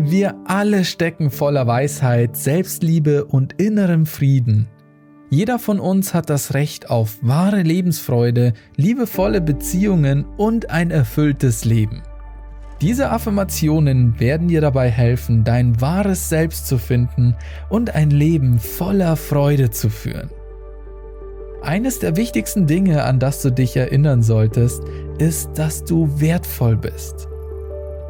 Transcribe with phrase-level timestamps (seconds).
[0.00, 4.68] Wir alle stecken voller Weisheit, Selbstliebe und innerem Frieden.
[5.28, 12.02] Jeder von uns hat das Recht auf wahre Lebensfreude, liebevolle Beziehungen und ein erfülltes Leben.
[12.80, 17.34] Diese Affirmationen werden dir dabei helfen, dein wahres Selbst zu finden
[17.68, 20.30] und ein Leben voller Freude zu führen.
[21.60, 24.80] Eines der wichtigsten Dinge, an das du dich erinnern solltest,
[25.18, 27.28] ist, dass du wertvoll bist.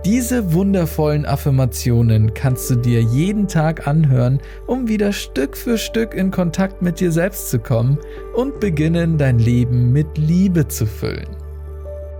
[0.04, 6.30] Diese wundervollen Affirmationen kannst du dir jeden Tag anhören, um wieder Stück für Stück in
[6.30, 7.98] Kontakt mit dir selbst zu kommen
[8.34, 11.28] und beginnen dein Leben mit Liebe zu füllen.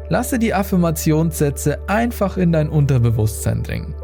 [0.08, 3.94] Lasse die Affirmationssätze einfach in dein Unterbewusstsein dringen.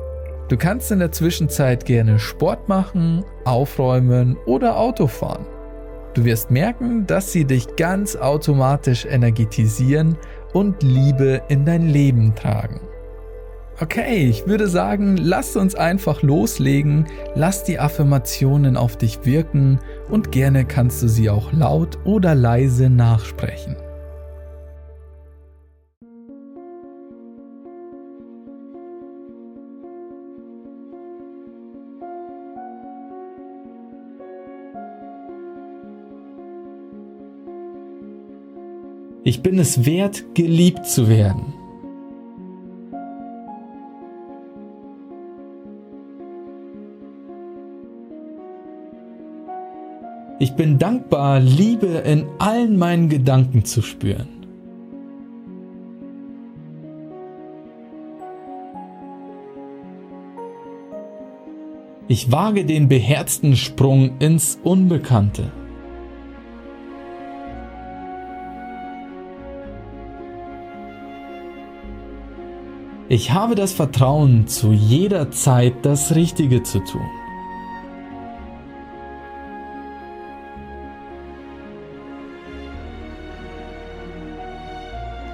[0.48, 5.46] Du kannst in der Zwischenzeit gerne Sport machen, aufräumen oder Auto fahren.
[6.14, 10.16] Du wirst merken, dass sie dich ganz automatisch energetisieren
[10.52, 12.80] und Liebe in dein Leben tragen.
[13.80, 20.31] Okay, ich würde sagen, lass uns einfach loslegen, lass die Affirmationen auf dich wirken und
[20.31, 23.75] gerne kannst du sie auch laut oder leise nachsprechen.
[39.25, 41.63] Ich bin es wert, geliebt zu werden.
[50.45, 54.28] Ich bin dankbar, Liebe in allen meinen Gedanken zu spüren.
[62.09, 65.50] Ich wage den beherzten Sprung ins Unbekannte.
[73.09, 77.23] Ich habe das Vertrauen, zu jeder Zeit das Richtige zu tun.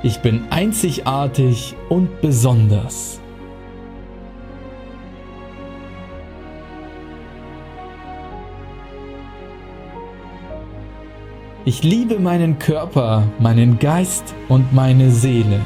[0.03, 3.21] Ich bin einzigartig und besonders.
[11.67, 15.61] Ich liebe meinen Körper, meinen Geist und meine Seele.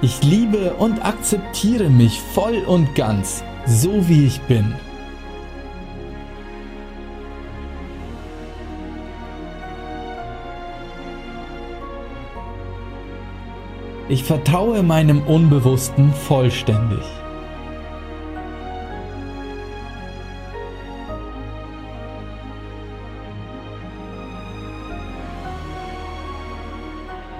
[0.00, 4.74] Ich liebe und akzeptiere mich voll und ganz, so wie ich bin.
[14.10, 17.04] Ich vertraue meinem Unbewussten vollständig.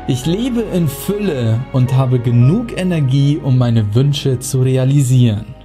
[0.07, 5.58] Ich lebe in Fülle und habe genug Energie, um meine Wünsche zu realisieren.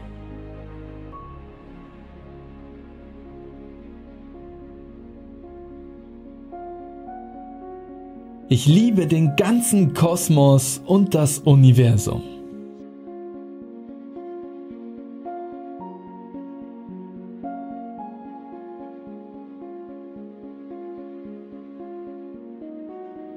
[8.53, 12.21] Ich liebe den ganzen Kosmos und das Universum.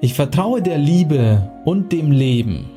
[0.03, 2.76] Ich vertraue der Liebe und dem Leben.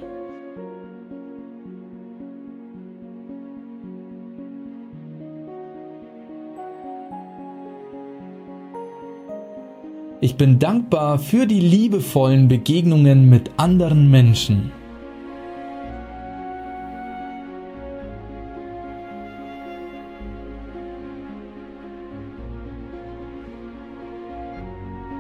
[10.22, 14.70] Ich bin dankbar für die liebevollen Begegnungen mit anderen Menschen.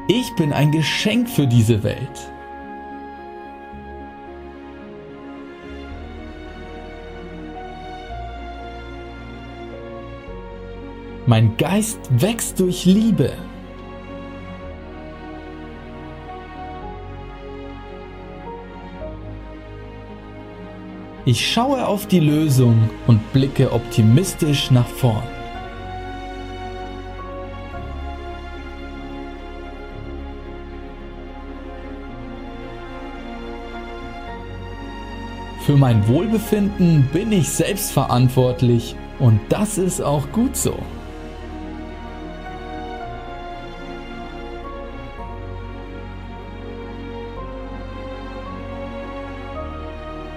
[0.09, 2.31] Ich bin ein Geschenk für diese Welt.
[11.25, 13.31] Mein Geist wächst durch Liebe.
[21.31, 25.21] Ich schaue auf die Lösung und blicke optimistisch nach vorn.
[35.67, 40.79] Für mein Wohlbefinden bin ich selbstverantwortlich und das ist auch gut so.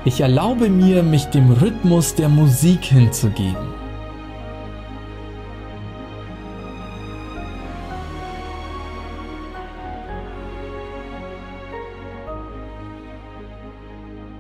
[0.04, 3.68] Ich erlaube mir, mich dem Rhythmus der Musik hinzugeben.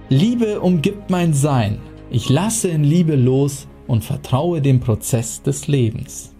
[0.08, 1.78] Liebe umgibt mein Sein.
[2.10, 6.34] Ich lasse in Liebe los und vertraue dem Prozess des Lebens.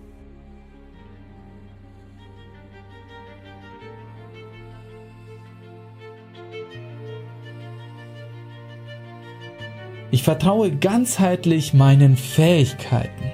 [10.23, 13.33] Ich vertraue ganzheitlich meinen Fähigkeiten.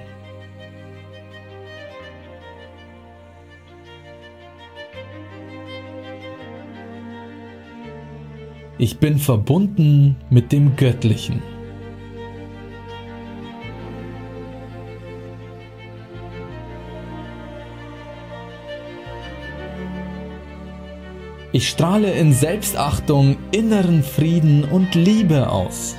[8.79, 11.43] Ich bin verbunden mit dem Göttlichen.
[21.51, 25.98] Ich strahle in Selbstachtung, inneren Frieden und Liebe aus.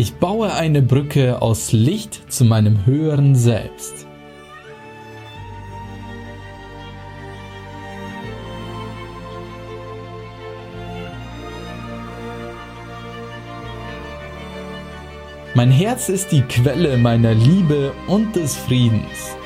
[0.00, 4.06] Ich baue eine Brücke aus Licht zu meinem höheren Selbst.
[15.54, 19.36] Mein Herz ist die Quelle meiner Liebe und des Friedens.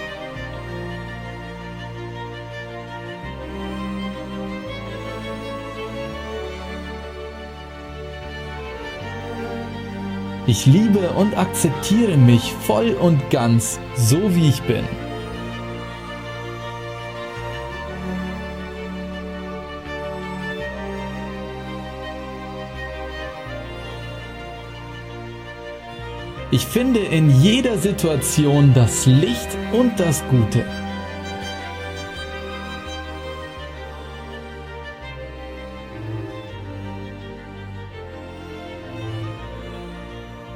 [10.46, 14.84] Ich liebe und akzeptiere mich voll und ganz, so wie ich bin.
[26.50, 30.83] Ich finde in jeder Situation das Licht und das Gute.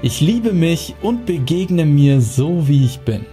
[0.00, 3.26] Ich liebe mich und begegne mir so, wie ich bin.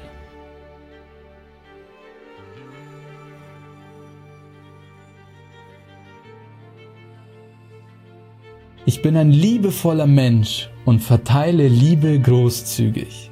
[8.87, 13.29] Ich bin ein liebevoller Mensch und verteile Liebe großzügig.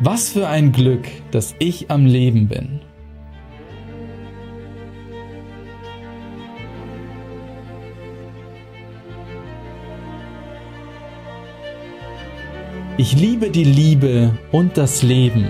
[0.00, 2.80] Was für ein Glück, dass ich am Leben bin.
[12.96, 15.48] Ich liebe die Liebe und das Leben.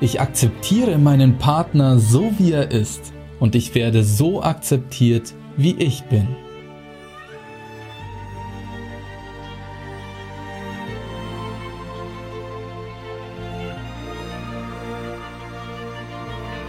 [0.00, 6.04] Ich akzeptiere meinen Partner so wie er ist und ich werde so akzeptiert, wie ich
[6.04, 6.43] bin.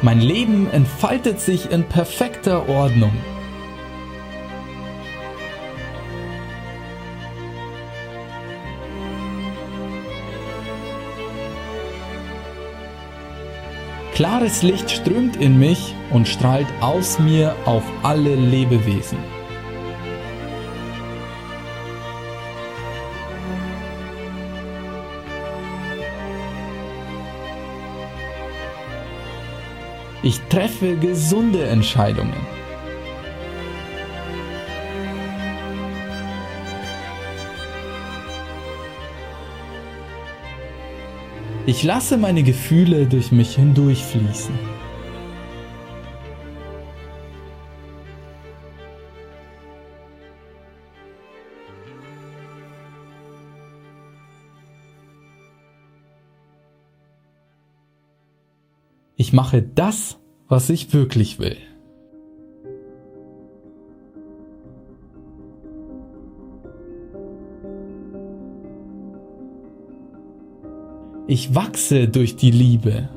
[0.06, 3.12] Mein Leben entfaltet sich in perfekter Ordnung.
[14.14, 19.35] Klares Licht strömt in mich und strahlt aus mir auf alle Lebewesen.
[30.26, 32.34] Ich treffe gesunde Entscheidungen.
[41.68, 44.75] Ich lasse meine Gefühle durch mich hindurchfließen.
[59.26, 61.58] Ich mache das, was ich wirklich will.
[71.26, 73.10] Ich wachse durch die Liebe.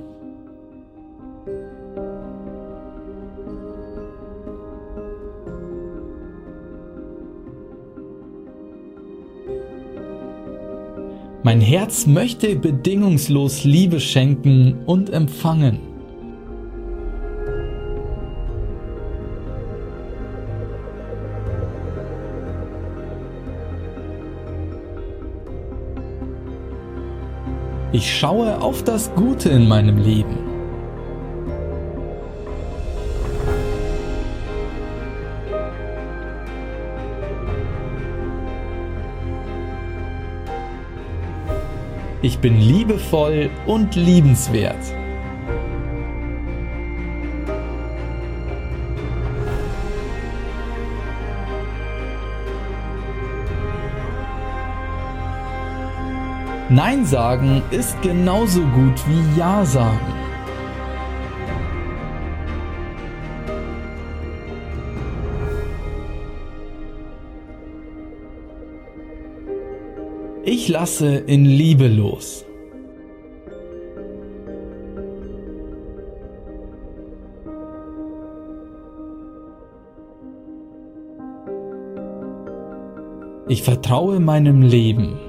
[11.42, 15.88] Mein Herz möchte bedingungslos Liebe schenken und empfangen.
[27.99, 30.38] Ich schaue auf das Gute in meinem Leben.
[42.23, 44.98] Ich bin liebevoll und liebenswert.
[56.70, 59.98] Nein sagen ist genauso gut wie Ja sagen.
[70.44, 72.44] Ich lasse in Liebe los.
[83.48, 85.27] Ich vertraue meinem Leben.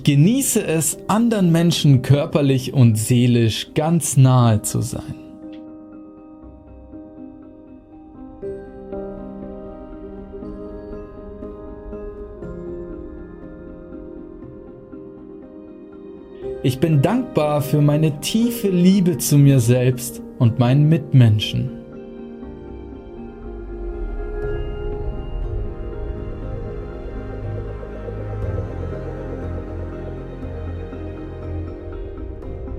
[0.00, 5.14] Ich genieße es, anderen Menschen körperlich und seelisch ganz nahe zu sein.
[16.62, 21.79] Ich bin dankbar für meine tiefe Liebe zu mir selbst und meinen Mitmenschen.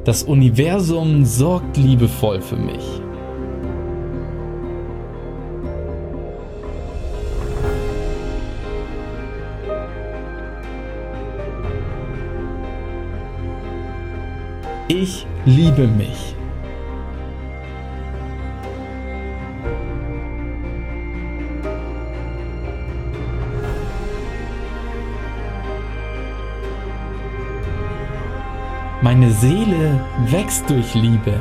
[0.03, 3.01] Das Universum sorgt liebevoll für mich.
[14.87, 16.35] Ich liebe mich.
[29.03, 31.33] Meine Seele wächst durch Liebe.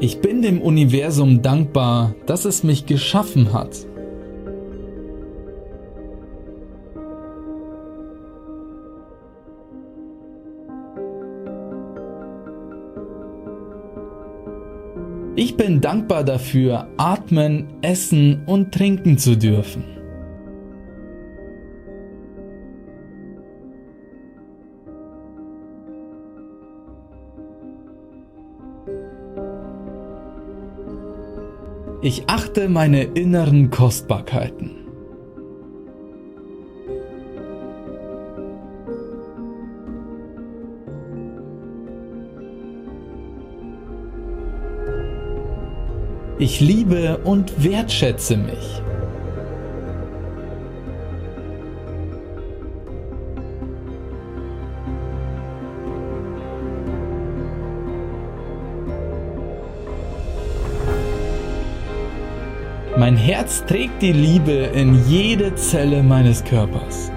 [0.00, 3.86] Ich bin dem Universum dankbar, dass es mich geschaffen hat.
[15.56, 19.84] Ich bin dankbar dafür, atmen, essen und trinken zu dürfen.
[32.02, 34.83] Ich achte meine inneren Kostbarkeiten.
[46.36, 48.82] Ich liebe und wertschätze mich.
[62.96, 67.12] Mein Herz trägt die Liebe in jede Zelle meines Körpers.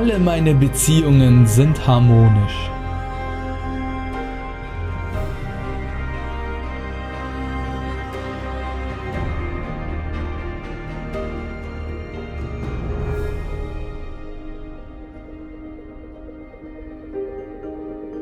[0.00, 2.70] Alle meine Beziehungen sind harmonisch.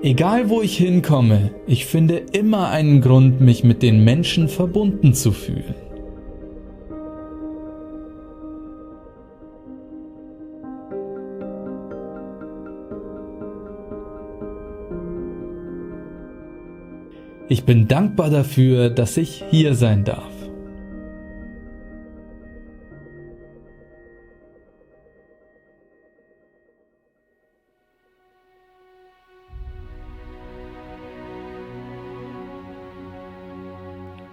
[0.03, 5.31] Egal wo ich hinkomme, ich finde immer einen Grund, mich mit den Menschen verbunden zu
[5.31, 5.88] fühlen.
[17.51, 20.33] Ich bin dankbar dafür, dass ich hier sein darf.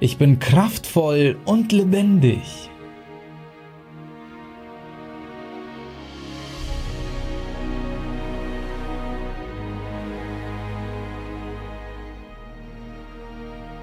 [0.01, 2.69] Ich bin kraftvoll und lebendig.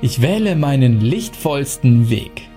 [0.05, 2.49] Ich wähle meinen lichtvollsten Weg.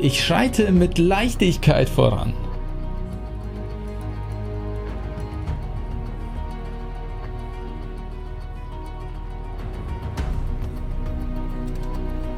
[0.00, 2.34] Ich schreite mit Leichtigkeit voran.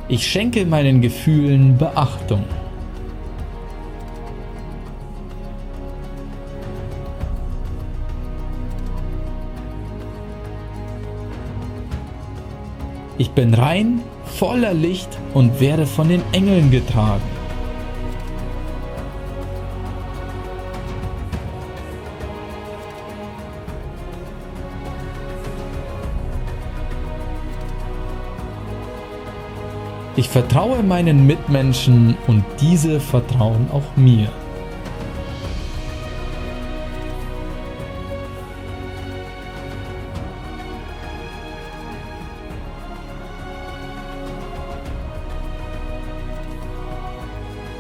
[0.09, 2.45] Ich schenke meinen Gefühlen Beachtung.
[13.21, 17.21] Ich bin rein, voller Licht und werde von den Engeln getragen.
[30.15, 34.29] Ich vertraue meinen Mitmenschen und diese vertrauen auch mir.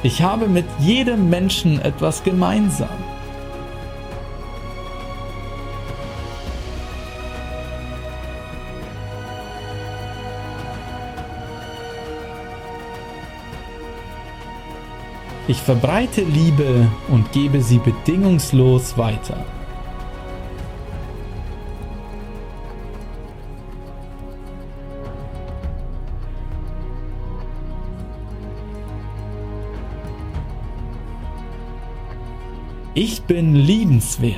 [0.08, 2.88] Ich habe mit jedem Menschen etwas gemeinsam.
[15.46, 19.44] Ich verbreite Liebe und gebe sie bedingungslos weiter.
[33.00, 34.34] Ich bin liebenswert.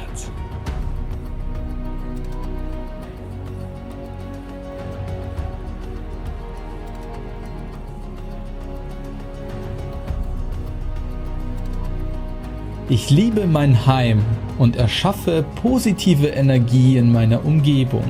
[12.91, 14.23] Ich liebe mein Heim
[14.59, 18.05] und erschaffe positive Energie in meiner Umgebung.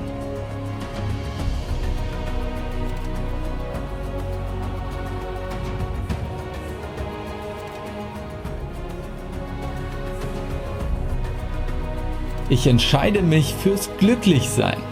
[12.50, 14.82] Ich entscheide mich fürs Glücklichsein.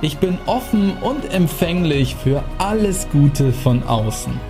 [0.00, 4.49] Ich bin offen und empfänglich für alles Gute von außen.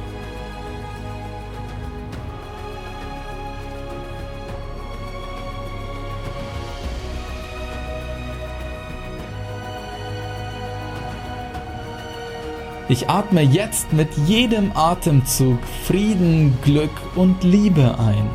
[12.90, 18.29] Ich atme jetzt mit jedem Atemzug Frieden, Glück und Liebe ein.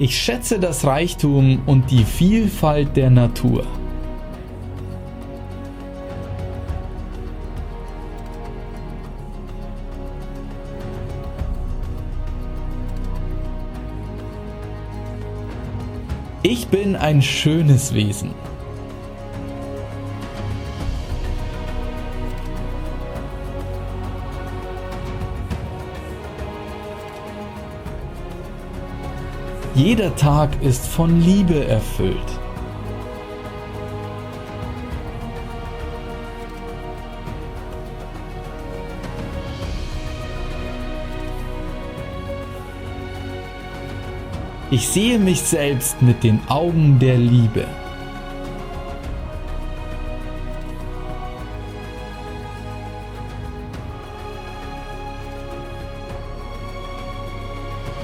[0.00, 3.64] Ich schätze das Reichtum und die Vielfalt der Natur.
[16.48, 18.30] Ich bin ein schönes Wesen.
[29.74, 32.16] Jeder Tag ist von Liebe erfüllt.
[44.68, 47.68] Ich sehe mich selbst mit den Augen der Liebe.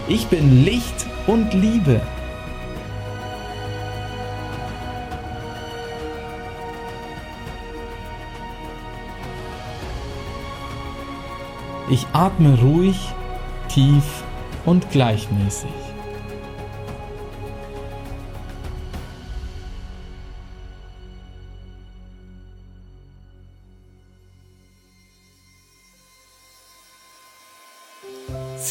[0.07, 2.01] Ich bin Licht und Liebe.
[11.91, 12.97] Ich atme ruhig,
[13.69, 14.23] tief
[14.65, 15.82] und gleichmäßig.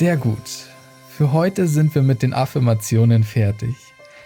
[0.01, 0.65] Sehr gut.
[1.09, 3.75] Für heute sind wir mit den Affirmationen fertig.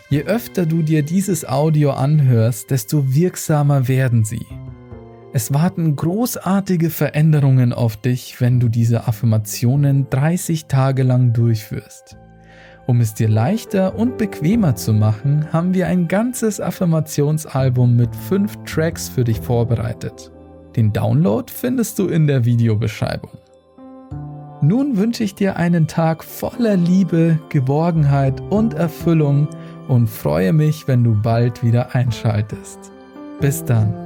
[0.09, 4.45] Je öfter du dir dieses Audio anhörst, desto wirksamer werden sie.
[5.33, 12.15] Es warten großartige Veränderungen auf dich, wenn du diese Affirmationen 30 Tage lang durchführst.
[12.87, 18.63] Um es dir leichter und bequemer zu machen, haben wir ein ganzes Affirmationsalbum mit 5
[18.63, 20.31] Tracks für dich vorbereitet.
[20.77, 23.31] Den Download findest du in der Videobeschreibung.
[24.61, 29.47] Nun wünsche ich dir einen Tag voller Liebe, Geborgenheit und Erfüllung
[29.87, 32.91] und freue mich, wenn du bald wieder einschaltest.
[33.39, 34.04] Bis dann.